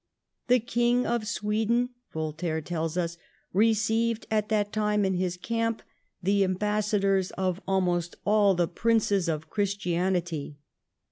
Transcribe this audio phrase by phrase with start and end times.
[0.47, 3.19] 'The King of Sweden,' Voltaire tells us,'
[3.53, 5.83] received at that time in his camp
[6.23, 10.57] the ambassadors of almost all the princes of Christianity.